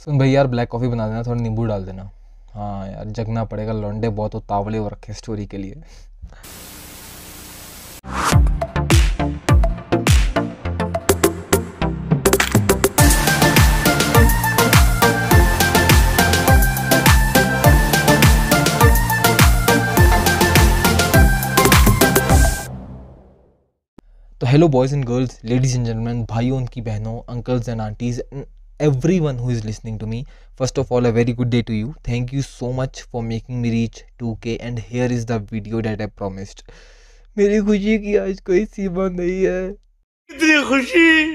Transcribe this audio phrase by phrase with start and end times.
[0.00, 2.02] सुन भाई यार black coffee बना देना, थोड़ा नींबू डाल देना।
[2.54, 5.82] हाँ यार, जगना पड़ेगा, लौंडे बहुत उतावले हो रखे स्टोरी के लिए।
[24.40, 28.20] तो hello boys and girls ladies and gentleman भाइयों उनकी बहनों uncles and aunties
[29.20, 30.24] everyone who is listening to me
[30.58, 33.60] first of all a very good day to you thank you so much for making
[33.60, 36.62] me reach to K and here is the video that I promised
[37.38, 41.34] मेरी खुशी की आज कोई सीमा नहीं है। इतनी खुशी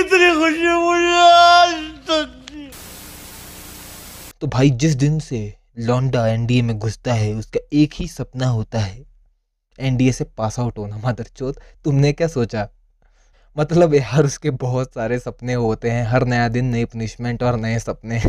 [0.00, 1.92] इतनी खुशी मुझे आज
[4.40, 8.78] तो भाई जिस दिन से लौंडा एनडीए में घुसता है उसका एक ही सपना होता
[8.78, 9.04] है
[9.78, 11.52] एनडीए से पास आउट होना मदर चौथ
[11.84, 12.68] तुमने क्या सोचा?
[13.56, 17.78] मतलब यार उसके बहुत सारे सपने होते हैं, हर नया दिन, नई पनिशमेंट और नए
[17.78, 18.20] सपने।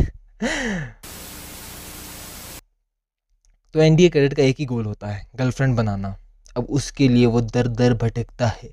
[3.74, 6.14] तो एनडीए कैडेट का एक ही गोल होता है गर्लफ्रेंड बनाना।
[6.56, 8.70] अब उसके लिए वो दर दर भटकता है।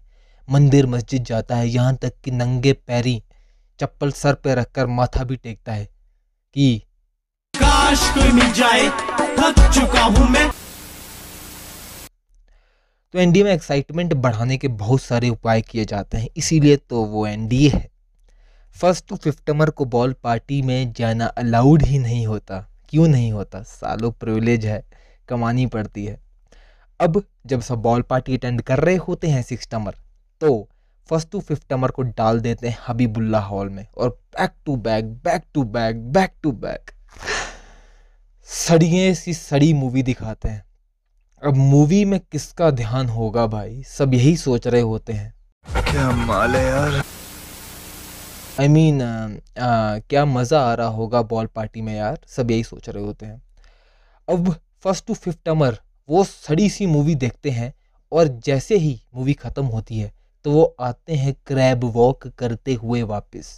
[0.48, 3.22] मंदिर मस्जिद जाता है, यहाँ तक कि नंगे पैरी
[3.80, 6.78] चप्पल सर पे रखकर माथा भी टेकता है कि,
[7.54, 8.90] काश कोई मिल जाए,
[9.40, 10.50] थक चुका हूँ मैं।
[13.14, 17.26] तो एनडीए में एक्साइटमेंट बढ़ाने के बहुत सारे उपाय किए जाते हैं, इसीलिए तो वो
[17.28, 17.90] एनडीए है।
[18.76, 23.62] फ़र्स्ट टू फिफ्टमर को बॉल पार्टी में जाना अलाउड ही नहीं होता। क्यों नहीं होता?
[23.64, 24.84] सालों प्रिविलेज है,
[25.30, 26.18] कमानी पड़ती है।
[27.00, 29.96] अब जब सब बॉल पार्टी अटेंड कर रहे होते हैं सिक्सटमर
[30.42, 30.68] तो
[31.10, 35.44] फ़र्स्ट टू फिफ्टमर को डाल देते हैं हबीबुल्ला हॉल में और back to back back
[35.54, 36.92] to back back to back
[38.48, 40.64] सड़िए सी सड़ी मूवी दिखाते हैं।
[41.44, 43.82] अब मूवी में किसका ध्यान होगा भाई?
[43.84, 45.34] सब यही सोच रहे होते हैं।
[45.66, 47.02] क्या माल है यार?
[48.60, 52.20] I I mean mean, uh, क्या मज़ा आ रहा होगा बॉल पार्टी में यार?
[52.28, 53.42] सब यही सोच रहे होते हैं।
[54.28, 54.54] अब
[54.84, 55.78] फ़र्स्ट टू फिफ्थ अमर
[56.10, 57.74] वो सड़ी सी मूवी देखते हैं
[58.12, 60.12] और जैसे ही मूवी ख़त्म होती है
[60.46, 63.54] तो वो आते हैं क्रैब वॉक करते हुए वापस।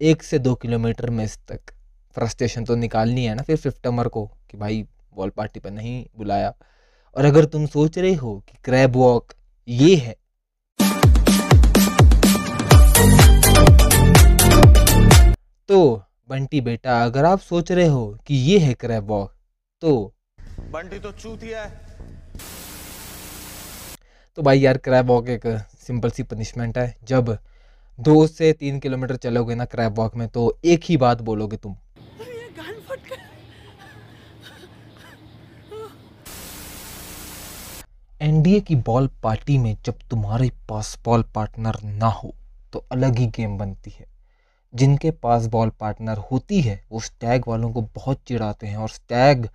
[0.00, 1.74] एक से दो किलोमीटर में इस तक।
[2.16, 4.82] फ्रस्ट्रेशन तो निकालनी है ना फिर फिफ्थ अमर को कि भाई
[5.14, 6.54] बॉल पार्टी पर नहीं बुलाया।
[7.18, 9.32] और अगर तुम सोच रहे हो कि क्रैब वॉक
[9.68, 10.14] ये है।
[15.68, 15.80] तो
[16.28, 19.32] बंटी बेटा अगर आप सोच रहे हो कि ये है क्रैब वॉक
[19.82, 20.14] तो
[20.72, 21.70] बंटी तो चूतिया है।
[24.38, 25.46] तो भाई यार क्रैब वॉक एक
[25.86, 27.36] सिंपल सी पनिशमेंट है। जब
[27.98, 31.76] दो से तीन किलोमीटर चलोगे ना क्रैब वॉक में तो एक ही बात बोलोगे तुम।
[38.28, 42.34] एनडीए की बॉल पार्टी में जब तुम्हारे पास बॉल पार्टनर ना हो
[42.72, 44.06] तो अलग ही गेम बनती है।
[44.74, 49.48] जिनके पास बॉल पार्टनर होती है, वो स्टैग वालों को बहुत चिढ़ाते हैं और स्टैग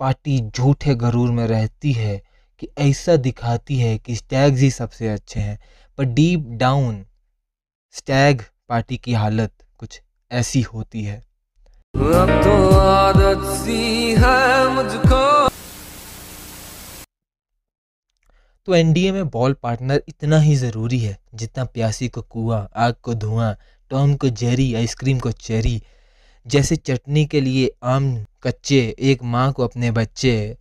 [0.00, 2.22] पार्टी झूठे गरूर में रहती है
[2.58, 5.58] कि ऐसा दिखाती है कि स्टैग्स ही सबसे अच्छे हैं।
[5.98, 7.06] पर डीप डाउन
[7.92, 10.02] स्टैग पार्टी की हालत कुछ
[10.32, 11.24] ऐसी होती है।
[11.96, 15.43] अब तो आदत सी है मुझको।
[18.66, 23.14] तो एनडीए में बॉल पार्टनर इतना ही ज़रूरी है, जितना प्यासी को कुआँ, आग को
[23.14, 23.56] धुआँ,
[23.90, 25.82] टॉम को जेरी, आइसक्रीम को चेरी,
[26.46, 30.56] जैसे चटनी के लिए आम कच्चे, एक माँ को अपने बच्चे,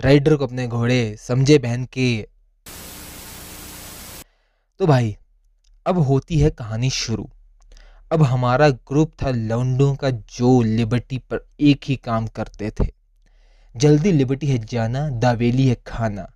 [0.00, 2.28] राइडर को अपने घोड़े, समझे बहन के।
[4.78, 5.16] तो भाई,
[5.86, 7.30] अब होती है कहानी शुरू।
[8.12, 12.86] अब हमारा ग्रुप था लौंडों का जो लिबर्टी पर एक ही काम करते थे।
[13.76, 16.32] जल्दी लिबर्टी है जाना, दावेली है खाना।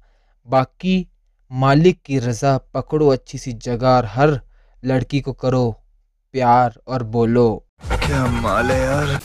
[0.46, 1.06] बाकी
[1.50, 4.40] मालिक की रज़ा पकड़ो अच्छी सी जगह और हर
[4.82, 5.70] लड़की को करो
[6.34, 7.48] प्यार और बोलो।
[7.82, 9.18] क्या माल है यार?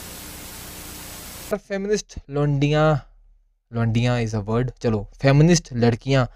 [1.54, 2.88] फेमिनिस्ट लौंडियाँ
[3.70, 6.28] लौंडियाँ इज़ अ वर्ड चलो फेमिनिस्ट लड़कियाँ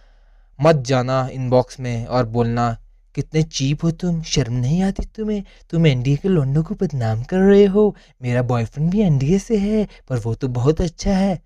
[0.59, 2.71] मत जाना इनबॉक्स में और बोलना
[3.15, 5.43] कितने चीप हो तुम शर्म नहीं आती तुम्हें?
[5.71, 9.87] तुम एनडीए के लौंडों को बदनाम कर रहे हो मेरा बॉयफ्रेंड भी एनडीए से है
[10.09, 11.39] पर वो तो बहुत अच्छा है।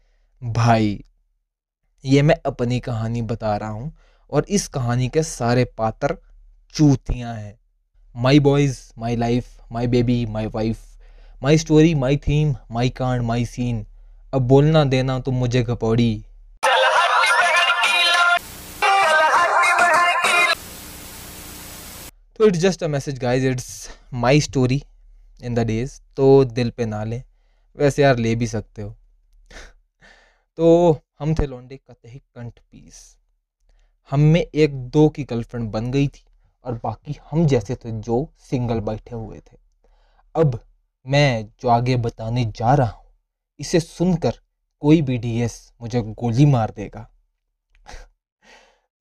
[0.43, 0.99] भाई
[2.05, 3.93] ये मैं अपनी कहानी बता रहा हूँ
[4.33, 6.17] और इस कहानी के सारे पात्र
[6.75, 7.55] चूतियाँ हैं।
[8.15, 10.81] My boys my life my baby my wife
[11.43, 13.85] my story my theme my कांड माई सीन
[14.33, 16.25] अब बोलना देना तुम मुझे घपौड़ी
[22.37, 24.83] तो it's just a message guys it's my story
[25.43, 27.23] in the days तो दिल पे ना लें।
[27.79, 28.95] वैसे यार ले भी सकते हो।
[30.59, 33.19] तो हम थे लौंडे कतही कंठ पीस।
[34.11, 36.25] हम में एक दो की गर्लफ्रेंड बन गई थी
[36.65, 39.57] और बाकी हम जैसे थे जो सिंगल बैठे हुए थे।
[40.35, 40.59] अब
[41.07, 43.07] मैं जो आगे बताने जा रहा हूँ,
[43.61, 44.41] इसे सुनकर
[44.81, 47.11] कोई भी डीएस मुझे गोली मार देगा।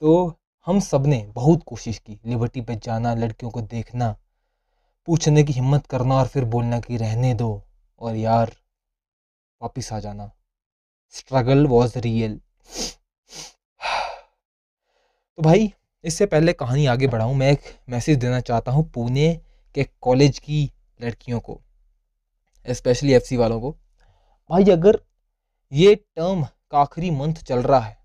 [0.01, 4.15] तो हम सबने बहुत कोशिश की, लिबर्टी पे जाना, लड़कियों को देखना,
[5.05, 7.63] पूछने की हिम्मत करना और फिर बोलना कि रहने दो
[8.01, 8.51] और यार,
[9.61, 10.31] वापिस आ जाना।
[11.13, 12.39] स्ट्रगल वॉज़ रियल
[15.37, 15.71] तो भाई,
[16.03, 19.33] इससे पहले कहानी आगे बढ़ाऊँ, मैं एक मैसेज देना चाहता हूँ पुणे
[19.75, 20.63] के कॉलेज की
[20.99, 21.59] लड़कियों को
[22.65, 23.71] स्पेशली एफसी वालों को।
[24.49, 24.99] भाई, अगर
[25.71, 27.97] ये टर्म का आखिरी मंथ चल रहा है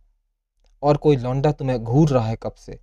[0.82, 2.78] और कोई लौंडा तुम्हें घूर रहा है कब से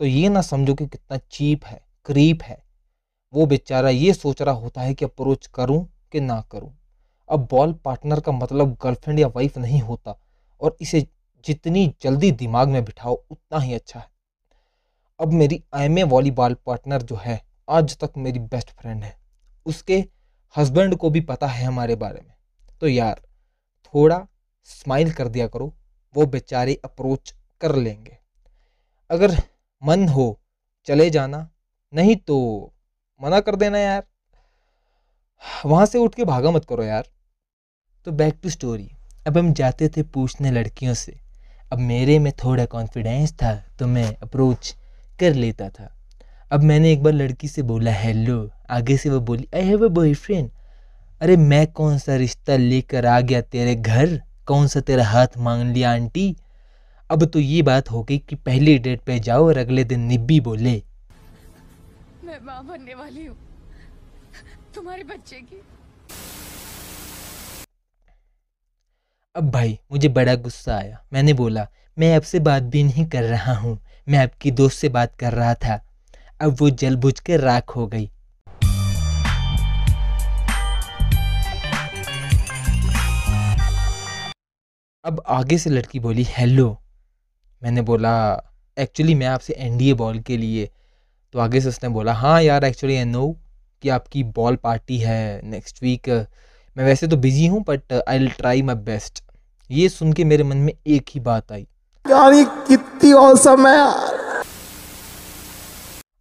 [0.00, 2.62] तो ये ना समझो कि कितना चीप है क्रीप है।
[3.32, 6.72] वो बेचारा ये सोच रहा होता है कि अप्रोच करूँ कि ना करूँ।
[7.30, 10.20] अब बॉल पार्टनर का मतलब गर्लफ्रेंड या वाइफ नहीं होता,
[10.60, 11.06] और इसे
[11.44, 14.10] जितनी जल्दी दिमाग में बिठाओ, उतना ही अच्छा है।
[15.20, 19.16] अब मेरी आई एम वॉलीबॉल पार्टनर जो है, आज तक मेरी बेस्ट फ्रेंड है।
[19.66, 20.04] उसके
[20.56, 22.34] हस्बैंड को भी पता है हमारे बारे में।
[22.80, 23.20] तो यार,
[23.84, 24.26] थोड़ा
[24.64, 25.74] स्माइल कर दिया करो,
[26.16, 28.18] वो बेचारे अप्रोच कर लेंगे।
[29.10, 29.36] अगर
[29.82, 30.40] मन हो
[30.86, 31.50] चले जाना,
[31.94, 32.70] नहीं तो
[33.22, 34.06] मना कर देना यार।
[35.66, 37.08] वहाँ से उठ के भागा मत करो यार।
[38.06, 38.88] तो बैक टू स्टोरी
[39.26, 41.14] अब हम जाते थे पूछने लड़कियों से।
[41.72, 44.74] अब मेरे में थोड़ा कॉन्फिडेंस था तो मैं अप्रोच
[45.18, 45.88] कर लेता था।
[46.50, 48.38] अब मैंने एक बार लड़की से बोला हेलो
[48.70, 50.50] आगे से वो बोली आई हैव अ बॉयफ्रेंड
[51.20, 54.20] अरे, मैं कौन सा रिश्ता लेकर आ गया तेरे घर?
[54.46, 56.36] कौन सा तेरा हाथ मांग लिया, आंटी?
[57.10, 60.40] अब तो ये बात हो गई कि पहली डेट पे जाओ और अगले दिन निब्बी
[60.40, 60.72] बोले।
[62.24, 63.36] मैं माँ बनने वाली हूँ।
[64.74, 65.62] तुम्हारे बच्चे की
[69.36, 71.66] अब भाई, मुझे बड़ा गुस्सा आया। मैंने बोला,
[71.98, 73.78] मैं आपसे बात भी नहीं कर रहा हूँ।
[74.08, 75.80] मैं आपकी दोस्त से बात कर रहा था।
[76.40, 78.10] अब वो जल बुझ कर राख हो गई।
[85.04, 86.82] अब आगे से लड़की बोली, हेलो।
[87.62, 88.42] मैंने बोला,
[88.78, 90.70] एक्चुअली मैं आपसे एनडीए बॉल के लिए।
[91.32, 93.36] तो आगे से उसने बोला हाँ यार, एक्चुअली आई नो
[93.82, 96.26] कि आपकी बॉल पार्टी है नेक्स्ट वीक।
[96.76, 99.22] मैं वैसे तो बिज़ी हूँ but I will try my best
[99.70, 101.62] ये सुन के मेरे मन में एक ही बात आई।
[102.06, 102.32] यार
[102.68, 104.42] कितनी औसम है यार।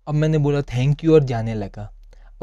[0.08, 1.84] अब मैंने बोला थैंक यू और जाने लगा।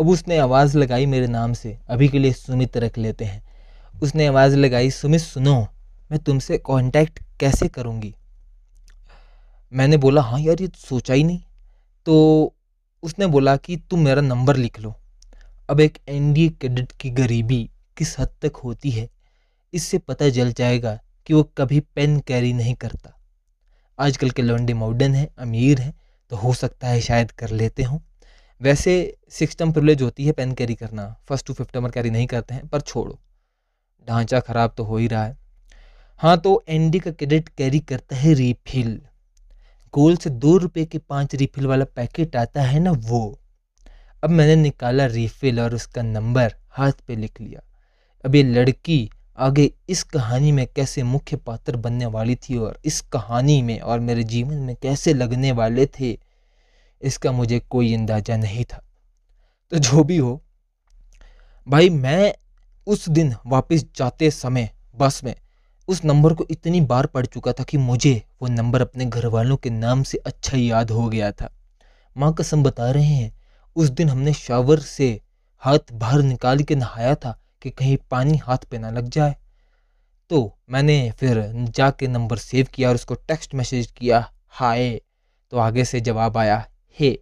[0.00, 3.42] अब उसने आवाज़ लगाई मेरे नाम से। अभी के लिए सुमित रख लेते हैं।
[4.02, 5.68] उसने आवाज़ लगाई सुमित सुनो
[6.10, 8.14] मैं तुमसे कांटेक्ट कैसे करूँगी?
[9.72, 11.40] मैंने बोला हाँ यार ये सोचा ही नहीं।
[12.06, 12.54] तो
[13.02, 14.94] उसने बोला कि तुम मेरा नंबर लिख लो।
[15.68, 19.08] अब एक एनडीए कैडेट की गरीबी किस हद तक होती है,
[19.72, 23.12] इससे पता चल जाएगा कि वो कभी पेन कैरी नहीं करता।
[23.98, 25.94] आजकल के लौंडे मॉडर्न हैं, अमीर हैं
[26.30, 27.98] तो हो सकता है शायद कर लेते हों।
[28.60, 32.54] वैसे सिक्स प्रिवलेज होती है पेन कैरी करना, first to fifth number carry नहीं करते
[32.54, 33.18] हैं, पर छोड़ो,
[34.08, 35.36] ढांचा ख़राब तो हो ही रहा है।
[36.20, 39.00] हाँ तो एनडी का क्रेडिट कैरी करता है रिफिल।
[39.94, 43.38] गोल से दो रुपये के पाँच रिफिल वाला पैकेट आता है ना वो।
[44.22, 47.60] अब मैंने निकाला रिफिल और उसका नंबर हाथ पे लिख लिया।
[48.26, 53.00] अब ये लड़की, आगे इस कहानी में कैसे मुख्य पात्र बनने वाली थी और इस
[53.12, 56.10] कहानी में और मेरे जीवन में कैसे लगने वाले थे,
[57.02, 58.82] इसका मुझे कोई अंदाज़ा नहीं था।
[59.72, 60.40] तो जो भी हो,
[61.66, 62.34] भाई मैं
[62.86, 65.34] उस दिन वापस जाते समय बस में
[65.88, 69.56] उस नंबर को इतनी बार पढ़ चुका था कि मुझे वो नंबर अपने घर वालों
[69.56, 71.52] के नाम से अच्छा याद हो गया था।
[72.16, 73.32] माँ कसम बता रहे हैं,
[73.76, 75.20] उस दिन हमने शावर से
[75.62, 79.36] हाथ बाहर निकाल के नहाया था कि कहीं पानी हाथ पे ना लग जाए।
[80.30, 85.00] तो मैंने फिर जाके नंबर सेव किया और उसको टेक्स्ट मैसेज किया, हाय।
[85.52, 86.64] तो आगे से जवाब आया,
[86.98, 87.18] हे।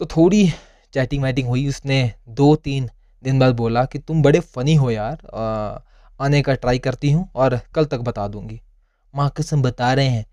[0.00, 0.48] तो थोड़ी
[0.94, 2.88] चैटिंग वैटिंग हुई उसने, दो तीन
[3.22, 5.82] दिन बाद बोला कि, तुम बड़े फ़नी हो यार
[6.20, 8.60] आने का ट्राई करती हूँ और कल तक बता दूँगी।
[9.14, 10.24] माँ कसम बता रहे हैं,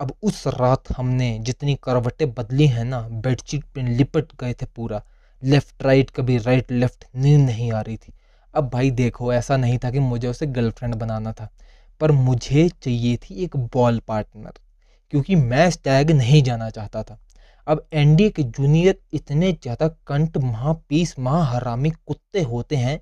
[0.00, 5.02] अब उस रात हमने जितनी करवटें बदली हैं ना, बेडशीट पे लिपट गए थे पूरा
[5.42, 8.12] लेफ़्ट राइट कभी राइट लेफ़्ट नींद नहीं आ रही थी।
[8.54, 11.48] अब भाई देखो, ऐसा नहीं था कि मुझे उसे गर्लफ्रेंड बनाना था,
[12.00, 14.52] पर मुझे चाहिए थी एक बॉल पार्टनर
[15.12, 17.18] क्योंकि मैं स्टैग नहीं जाना चाहता था।
[17.66, 22.98] अब एनडीए के जूनियर इतने ज़्यादा कंट महा पीस महा हरामी कुत्ते होते हैं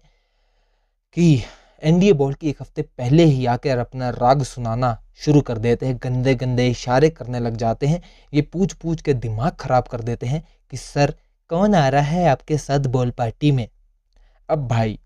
[1.16, 1.42] कि
[1.82, 5.97] एनडीए बॉल की एक हफ़्ते पहले ही आकर अपना राग सुनाना शुरू कर देते हैं
[6.02, 10.26] गंदे गंदे इशारे करने लग जाते हैं, ये पूछ पूछ के दिमाग ख़राब कर देते
[10.26, 10.42] हैं
[10.73, 11.14] कि, सर
[11.50, 13.69] कौन आ रहा है आपके साथ बॉल पार्टी में?
[14.49, 14.99] अब भाई,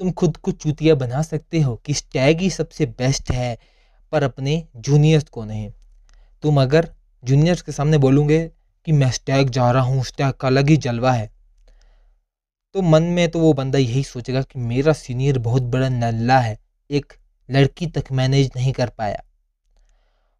[0.00, 3.58] तुम खुद को चूतिया बना सकते हो कि स्टैग ही सबसे बेस्ट है,
[4.12, 5.70] पर अपने जूनियर्स को नहीं।
[6.42, 6.88] तुम अगर
[7.24, 8.40] जूनियर्स के सामने बोलोगे
[8.86, 11.30] कि मैं स्टैग जा रहा हूँ स्टैग का अलग ही जलवा है
[12.74, 16.58] तो मन में तो वो बंदा यही सोचेगा कि मेरा सीनियर बहुत बड़ा नल्ला है,
[16.90, 17.12] एक
[17.50, 19.22] लड़की तक मैनेज नहीं कर पाया।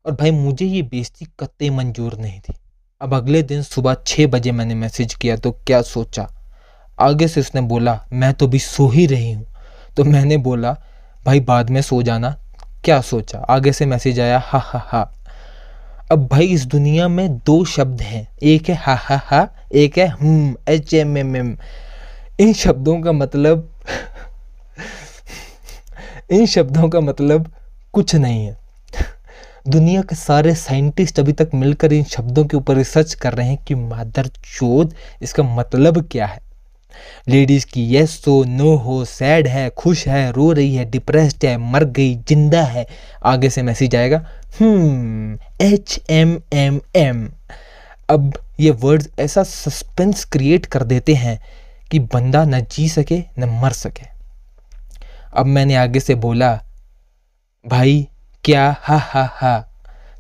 [0.04, 2.54] और भाई, मुझे ये बेइज्जती कत्ते मंजूर नहीं थी।
[3.02, 6.28] अब अगले दिन सुबह छः बजे मैंने मैसेज किया तो क्या सोचा?
[7.00, 9.46] आगे से उसने बोला, मैं तो भी सो ही रही हूँ।
[9.96, 10.76] तो मैंने बोला,
[11.26, 12.36] भाई बाद में सो जाना।
[12.84, 13.38] क्या सोचा?
[13.38, 15.12] आगे से मैसेज आया, हा हा हा।
[16.12, 20.06] अब भाई इस दुनिया में दो शब्द हैं। एक है हा हा हा, एक है
[20.06, 21.56] हम एच एम एम एम।
[22.40, 23.74] इन शब्दों का मतलब
[26.30, 27.52] इन शब्दों का मतलब
[27.92, 28.61] कुछ नहीं है।
[29.66, 33.58] दुनिया के सारे साइंटिस्ट अभी तक मिलकर इन शब्दों के ऊपर रिसर्च कर रहे हैं
[33.58, 36.40] कि मादर चोद इसका मतलब क्या है।
[37.28, 41.56] लेडीज़ की यस तो नो हो सैड है, खुश है, रो रही है डिप्रेस्ड है,
[41.58, 42.86] मर गई, ज़िंदा है।
[43.24, 44.24] आगे से मैसेज आएगा
[45.62, 47.28] एच एम एम एम
[48.10, 51.38] अब ये वर्ड्स ऐसा सस्पेंस क्रिएट कर देते हैं
[51.90, 54.06] कि बंदा न जी सके, न मर सके।
[55.32, 56.54] अब मैंने आगे से बोला,
[57.64, 58.06] भाई
[58.44, 58.76] क्या?
[58.80, 59.68] हा हा हा।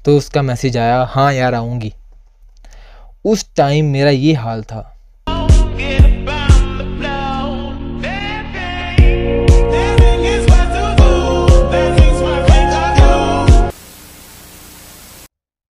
[0.04, 1.92] तो उसका मैसेज आया हाँ यार, आऊँगी।
[3.24, 4.98] उस टाइम मेरा ये हाल था.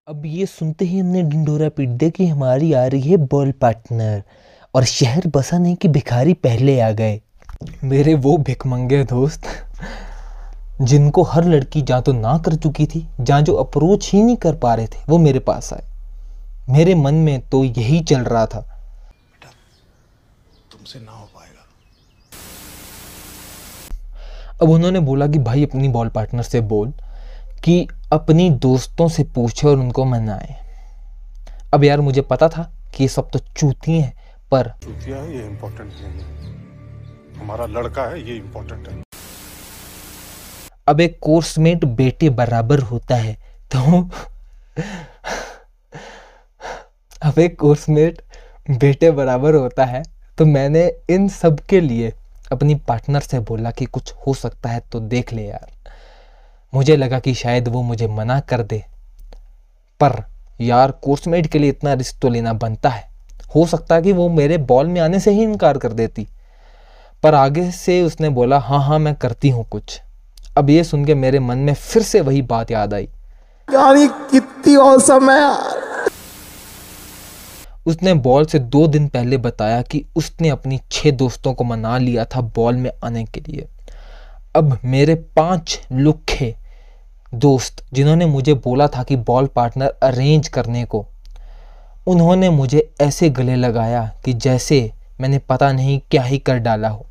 [0.08, 4.24] अब ये सुनते ही हमने ढिंडोरा पीट दिया कि हमारी आ रही है बॉल पार्टनर।
[4.76, 7.22] और शहर बसा नहीं कि भिखारी पहले आ गए।
[7.84, 9.42] मेरे वो भिकमंगे दोस्त।
[10.82, 14.56] जिनको हर लड़की जहाँ तो ना कर चुकी थी जहाँ जो अप्रोच ही नहीं कर
[14.56, 15.84] पा रहे थे वो मेरे पास आए।
[16.70, 18.62] मेरे मन में तो यही चल रहा था।
[20.72, 21.64] तुमसे ना हो पाएगा।
[24.62, 26.94] अब उन्होंने बोला कि भाई अपनी बॉल पार्टनर से बोल
[27.64, 30.56] कि अपनी दोस्तों से पूछे और उनको मनाए।
[31.74, 32.64] अब यार मुझे पता था
[32.96, 34.14] कि ये सब तो चूती हैं
[34.52, 39.11] पर चूतिया है ये इम्पोर्टेंट नहीं है। हमारा लड़का है ये इम्पोर्टेंट है।
[40.88, 43.34] अब एक कोर्समेट बेटे बराबर होता है
[43.72, 44.02] तो
[47.22, 48.22] अब एक कोर्समेट
[48.70, 50.04] बेटे बराबर होता है
[50.38, 52.12] तो मैंने इन सब के लिए
[52.52, 55.72] अपनी पार्टनर से बोला कि कुछ हो सकता है तो देख ले यार।
[56.74, 58.84] मुझे लगा कि शायद वो मुझे मना कर दे।
[60.00, 60.22] पर
[60.62, 63.10] यार कोर्समेट के लिए इतना रिस्क तो लेना बनता है।
[63.56, 66.28] हो सकता है कि वो मेरे बॉल में आने से ही इनकार कर देती।
[67.24, 70.02] पर आगे से उसने बोला हाँ हाँ मैं करती हूँ कुछ।
[70.58, 73.04] अब ये सुन के मेरे मन में फिर से वही बात याद आई।
[73.70, 76.10] यार ये कितनी औसम है यार।
[77.86, 82.26] उसने बॉल से दो दिन पहले बताया कि उसने अपनी छह दोस्तों को मना लिया
[82.26, 83.68] था बॉल में आने के लिए।
[84.56, 86.56] अब मेरे पाँच लुखे
[87.34, 91.06] दोस्त जिन्होंने मुझे बोला था कि बॉल पार्टनर अरेंज करने को
[92.08, 94.92] उन्होंने मुझे ऐसे गले लगाया कि जैसे
[95.22, 97.06] मैंने पता नहीं क्या ही कर डाला हो।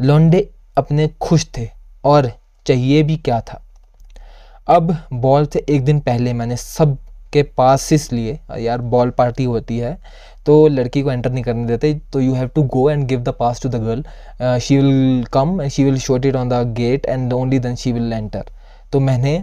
[0.00, 1.68] लौंडे अपने खुश थे
[2.04, 2.32] और
[2.66, 3.62] चाहिए भी क्या था।
[4.68, 6.96] अब बॉल से एक दिन पहले मैंने सब
[7.32, 9.96] के पासिस लिए, यार बॉल पार्टी होती है
[10.46, 13.34] तो लड़की को एंटर नहीं करने देते तो you have to go and give the
[13.38, 17.06] pass to the girl she will come and she will shoot it on the gate
[17.06, 18.50] and only then she will enter
[18.92, 19.42] तो मैंने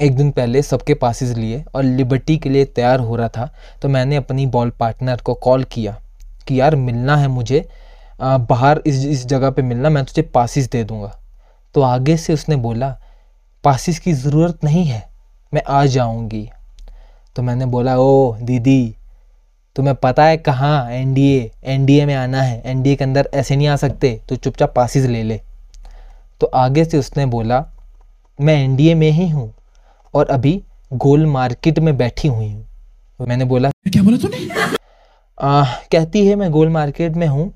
[0.00, 3.48] एक दिन पहले सबके पासिस लिए और लिबर्टी के लिए तैयार हो रहा था
[3.82, 5.96] तो मैंने अपनी बॉल पार्टनर को कॉल किया
[6.48, 7.66] कि यार मिलना है मुझे
[8.20, 11.12] बाहर इस इस जगह पे मिलना, मैं तुझे पासिस दे दूँगा।
[11.76, 12.88] तो आगे से उसने बोला
[13.64, 15.02] पासिस की ज़रूरत नहीं है
[15.52, 16.48] मैं आ जाऊँगी।
[17.36, 18.94] तो मैंने बोला ओ दीदी
[19.76, 22.62] तुम्हें पता है कहाँ एनडीए एनडीए में आना है?
[22.66, 25.40] एनडीए के अंदर ऐसे नहीं आ सकते तो चुपचाप पासिस ले ले।
[26.40, 27.64] तो आगे से उसने बोला
[28.38, 29.52] मैं एनडीए में ही हूँ
[30.14, 32.66] और अभी गोल मार्केट में बैठी हुई हूँ।
[33.20, 34.48] तो मैंने बोला क्या बोला तूने?
[35.92, 37.52] कहती है मैं गोल मार्केट में हूँ।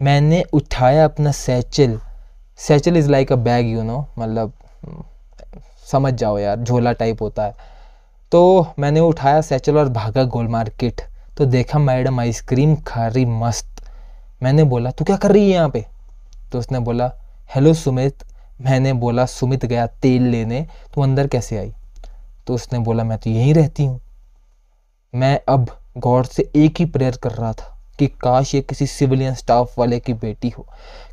[0.00, 2.00] मैंने उठाया अपना satchel
[2.58, 4.52] satchel is like a bag you know मतलब
[5.92, 7.54] समझ जाओ यार, झोला टाइप होता है।
[8.32, 11.00] तो मैंने उठाया सैचल और भागा गोल मार्केट।
[11.38, 13.84] तो देखा मैडम आइसक्रीम खा रही मस्त।
[14.42, 15.86] मैंने बोला, तू क्या कर रही है यहाँ पे?
[16.52, 17.12] तो उसने बोला,
[17.54, 18.24] हेलो सुमित।
[18.60, 21.72] मैंने बोला, सुमित गया तेल लेने, तू अंदर कैसे आई?
[22.46, 24.00] तो उसने बोला, मैं तो यहीं रहती हूँ।
[25.14, 29.34] मैं अब गॉड से एक ही प्रेयर कर रहा था कि काश ये किसी सिविलियन
[29.34, 30.66] स्टाफ वाले की बेटी हो।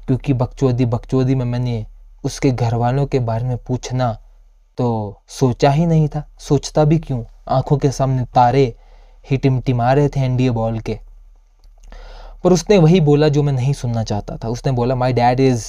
[0.07, 1.85] क्योंकि बकचोदी बकचोदी में मैंने
[2.23, 4.11] उसके घर वालों के बारे में पूछना
[4.77, 4.87] तो
[5.29, 7.23] सोचा ही नहीं था। सोचता भी क्यों?
[7.47, 8.63] आँखों के सामने तारे
[9.25, 10.99] ही टिमटिमा रहे थे एनडीए बॉल के।
[12.43, 15.65] पर उसने वही बोला जो मैं नहीं सुनना चाहता था। उसने बोला my dad is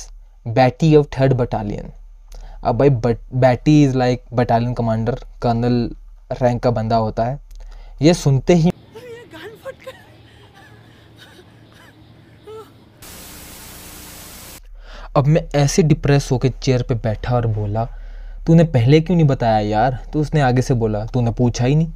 [0.47, 1.91] batty of third battalion
[2.65, 5.91] अब भाई but batty is like battalion commander colonel
[6.43, 7.39] rank का बंदा होता है।
[8.03, 8.73] ये सुनते ही
[15.17, 17.85] अब मैं ऐसे डिप्रेस होकर चेयर पे बैठा और बोला,
[18.47, 19.99] तूने पहले क्यों नहीं बताया यार?
[20.13, 21.93] तो उसने आगे से बोला, तूने पूछा ही नहीं।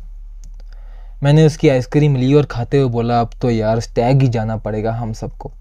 [1.22, 4.92] मैंने उसकी आइसक्रीम ली और खाते हुए बोला, अब तो यार स्टैग ही जाना पड़ेगा
[4.92, 5.52] हम सबको।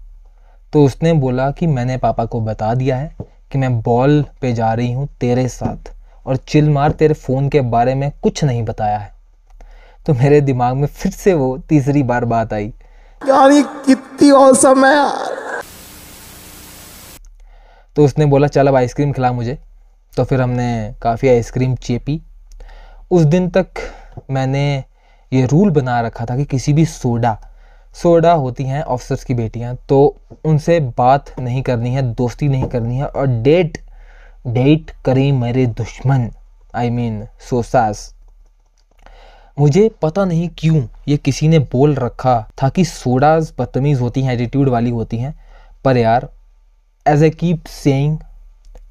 [0.72, 3.16] तो उसने बोला कि मैंने पापा को बता दिया है
[3.52, 5.92] कि मैं बॉल पे जा रही हूँ तेरे साथ
[6.26, 9.12] और चिल मार तेरे फ़ोन के बारे में कुछ नहीं बताया है।
[10.06, 12.72] तो मेरे दिमाग में फिर से वो तीसरी बार बात आई।
[13.22, 14.94] यार ये कितनी औसम है
[17.98, 19.56] तो उसने बोला, चल अब आइसक्रीम खिला मुझे।
[20.12, 22.20] तो फिर हमने काफ़ी आइसक्रीम चेपी।
[23.10, 23.66] उस दिन तक
[24.30, 24.62] मैंने
[25.32, 27.36] ये रूल बना रखा था कि किसी भी सोडा
[27.96, 29.98] सोडा होती हैं ऑफिसर्स की बेटियाँ तो
[30.44, 33.78] उनसे बात नहीं करनी है, दोस्ती नहीं करनी है और डेट
[34.46, 36.30] डेट करें मेरे दुश्मन
[36.74, 38.14] आई मीन सोसास।
[39.58, 44.34] मुझे पता नहीं क्यों ये किसी ने बोल रखा था कि सोडाज बदतमीज़ होती हैं
[44.34, 45.38] एटीट्यूड वाली होती हैं,
[45.84, 46.28] पर यार
[47.08, 48.18] as I keep saying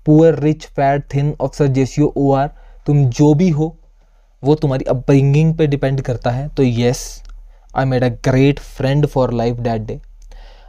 [0.06, 2.50] poor rich fat thin officer JCO O R
[2.88, 3.76] तुम जो भी हो,
[4.44, 7.02] वो तुम्हारी अपब्रिंगिंग पे डिपेंड करता है। तो yes
[7.76, 10.00] I made a great friend for life that day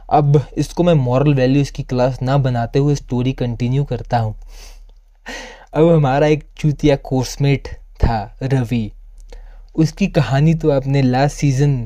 [0.09, 4.35] अब इसको मैं मॉरल वैल्यूज़ की क्लास ना बनाते हुए स्टोरी कंटिन्यू करता हूँ।
[5.73, 7.67] अब हमारा एक चूतिया कोर्समेट
[8.03, 8.91] था, रवि।
[9.75, 11.77] उसकी कहानी तो आपने लास्ट सीज़न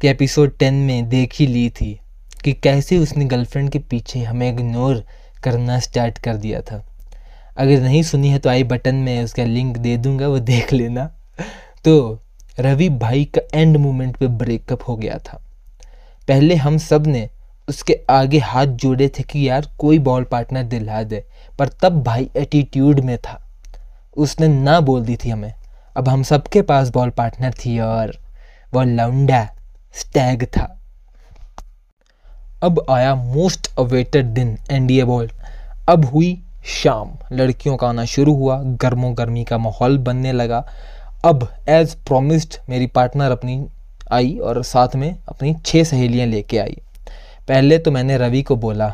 [0.00, 1.98] के एपिसोड टेन में देख ही ली थी।
[2.44, 5.04] कि कैसे उसने गर्लफ्रेंड के पीछे हमें इग्नोर
[5.44, 6.82] करना स्टार्ट कर दिया था।
[7.56, 11.04] अगर नहीं सुनी है तो आई बटन में उसका लिंक दे दूँगा, वो देख लेना।
[11.84, 12.20] तो
[12.60, 15.40] रवि भाई का एंड मोमेंट पे ब्रेकअप हो गया था।
[16.28, 17.28] पहले हम सबने
[17.68, 21.24] उसके आगे हाथ जोड़े थे कि यार कोई बॉल पार्टनर दिला दे,
[21.58, 23.40] पर तब भाई एटीट्यूड में था।
[24.16, 25.52] उसने ना बोल दी थी हमें,
[25.96, 28.16] अब हम सबके पास बॉल पार्टनर थी और
[28.74, 29.48] वो लौंडा
[29.94, 30.78] स्टैग था।
[32.62, 35.28] अब आया मोस्ट अवेटेड दिन एनडीए बॉल
[35.88, 36.28] अब हुई
[36.74, 40.64] शाम। लड़कियों का आना शुरू हुआ, गर्मो गर्मी का माहौल बनने लगा।
[41.24, 43.64] अब एज प्रोमिस्ड मेरी पार्टनर अपनी
[44.12, 46.76] आई और साथ में अपनी छह सहेलियाँ लेके आई।
[47.48, 48.92] पहले तो मैंने रवि को बोला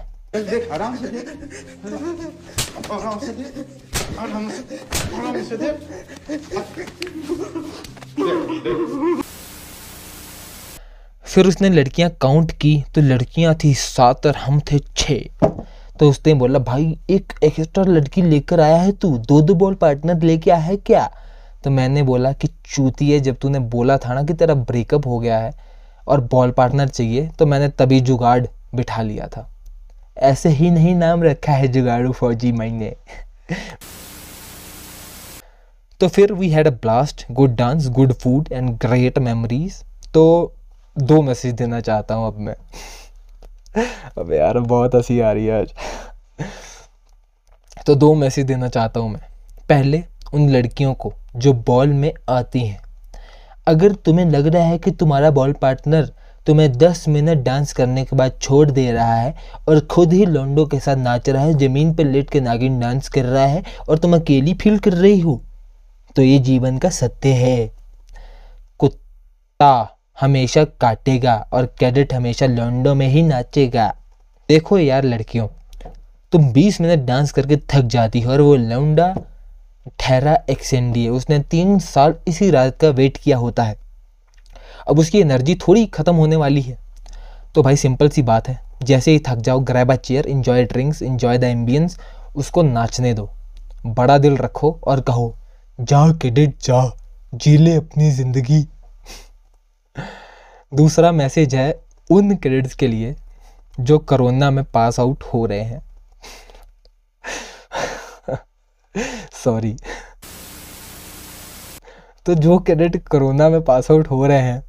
[11.39, 15.49] फिर उसने लड़कियाँ काउंट की तो लड़कियाँ थी सात और हम थे छः
[16.01, 19.19] तो उसने बोला, भाई, एक एक्स्ट्रा लड़की लेकर आया है तू?
[19.19, 21.11] दो दो बॉल पार्टनर लेके आया है क्या?
[21.65, 25.19] तो मैंने बोला कि, चूती है, जब तूने बोला था ना कि तेरा ब्रेकअप हो
[25.19, 25.53] गया है
[26.09, 29.51] और बॉल पार्टनर चाहिए तो मैंने तभी जुगाड़ बिठा लिया था।
[30.19, 32.97] ऐसे ही नहीं नाम रखा है जुगाड़ू फौजी मैंने
[36.01, 40.55] तो फिर we had a blast good dance good food and great memories तो
[40.99, 42.55] दो मैसेज देना चाहता हूँ अब मैं।
[44.19, 45.73] अब यार, बहुत हँसी आ रही है आज।
[47.87, 49.21] तो दो मैसेज देना चाहता हूँ मैं।
[49.69, 50.03] पहले,
[50.35, 52.81] उन लड़कियों को जो बॉल में आती हैं।
[53.67, 56.13] अगर तुम्हें लग रहा है कि तुम्हारा बॉल पार्टनर
[56.47, 59.35] तुम्हें 10 मिनट डांस करने के बाद छोड़ दे रहा है
[59.69, 63.09] और खुद ही लोंडो के साथ नाच रहा है, ज़मीन पर लेट के नागिन डांस
[63.09, 65.41] कर रहा है और तुम अकेली फील कर रही हो
[66.17, 67.71] तो ये जीवन का सत्य है।
[68.81, 73.89] कुत्ता। हमेशा काटेगा और कैडेट हमेशा लोंडो में ही नाचेगा।
[74.49, 75.47] देखो यार लड़कियों,
[76.33, 79.15] तुम 20 मिनट डांस करके थक जाती हो और वो लौंडा
[80.01, 83.77] ठहरा एक्सेंडी है उसने तीन साल इसी रात का वेट किया होता है।
[84.89, 86.79] अब उसकी एनर्जी थोड़ी ख़त्म होने वाली है।
[87.55, 91.03] तो भाई सिंपल सी बात है, जैसे ही थक जाओ grab a chair enjoy drinks
[91.03, 91.99] enjoy the ambience
[92.37, 93.29] उसको नाचने दो।
[93.87, 95.35] बड़ा दिल रखो और कहो
[95.79, 96.83] जा किडिट जा
[97.35, 98.67] जी ले अपनी ज़िंदगी।
[100.73, 101.71] दूसरा मैसेज है
[102.11, 103.15] उन क्रेडिट्स के लिए
[103.81, 105.83] जो कोरोना में पास आउट हो रहे हैं।
[109.45, 109.77] सॉरी
[112.27, 114.63] तो जो कैडेट कोरोना में पास आउट हो रहे हैं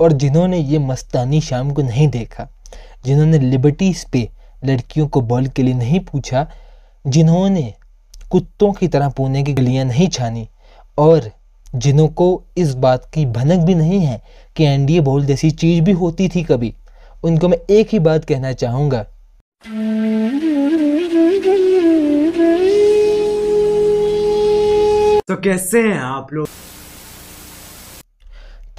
[0.00, 2.48] और जिन्होंने ये मस्तानी शाम को नहीं देखा,
[3.04, 4.28] जिन्होंने लिबर्टीज पे
[4.64, 6.46] लड़कियों को बॉल के लिए नहीं पूछा,
[7.06, 7.74] जिन्होंने
[8.30, 10.48] कुत्तों की तरह पुणे की गलियाँ नहीं छानी
[10.98, 11.30] और
[11.74, 14.22] जिन्हों को इस बात की भनक भी नहीं है
[14.56, 16.74] कि एनडीए बोल जैसी चीज़ भी होती थी कभी।
[17.24, 19.02] उनको मैं एक ही बात कहना चाहूँगा।
[25.28, 26.48] तो कैसे हैं आप लोग?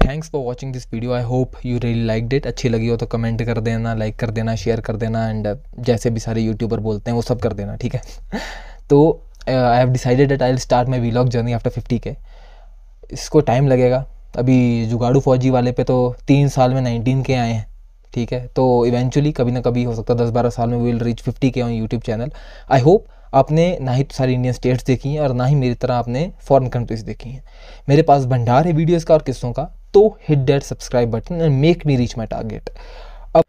[0.06, 3.06] Thanks for watching this video I hope you really like it अच्छी लगी हो तो
[3.06, 5.48] कमेंट कर देना लाइक कर देना शेयर कर देना एंड
[5.80, 8.02] जैसे भी सारे यूट्यूबर बोलते हैं वो सब कर देना ठीक है?
[8.90, 12.16] तो I have decided that I will start my vlog journey after fifty K
[13.14, 14.06] इसको टाइम लगेगा।
[14.38, 17.66] अभी जुगाड़ू फौजी वाले पे तो तीन साल में नाइनटीन के आए हैं,
[18.14, 18.46] ठीक है?
[18.48, 21.52] तो इवेंचुअली कभी ना कभी हो सकता है दस बारह साल में will reach fifty
[21.52, 22.32] K on YouTube channel
[22.72, 25.76] I hope आपने ना ही तो सारी इंडियन स्टेट्स देखी हैं और ना ही मेरी
[25.76, 27.44] तरह आपने फॉरेन कंट्रीज़ देखी हैं।
[27.90, 31.60] मेरे पास भंडार है वीडियोज़ का और किस्सों का तो hit that subscribe button and
[31.62, 32.70] make me reach my target
[33.36, 33.44] अब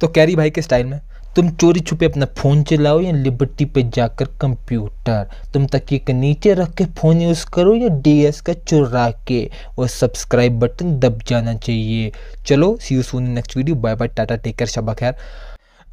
[0.00, 1.00] तो कैरी भाई के स्टाइल में
[1.38, 6.54] तुम चोरी छुपे अपना फ़ोन चलाओ या लिबर्टी पे जाकर कंप्यूटर। तुम तकिए के नीचे
[6.54, 9.38] रख के फ़ोन यूज़ करो या डीएस का चुरा के
[9.76, 12.10] वो सब्सक्राइब बटन दब जाना चाहिए।
[12.46, 15.14] चलो see you soon next video bye bye tata take care Shaba खैर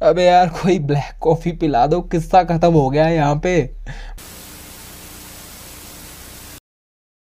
[0.00, 3.54] अबे यार, कोई ब्लैक कॉफ़ी पिला दो, किस्सा ख़त्म हो गया है यहाँ पे।